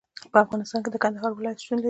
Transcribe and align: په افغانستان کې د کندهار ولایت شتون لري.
په 0.31 0.37
افغانستان 0.45 0.79
کې 0.83 0.89
د 0.91 0.97
کندهار 1.03 1.31
ولایت 1.33 1.57
شتون 1.61 1.73
لري. 1.75 1.79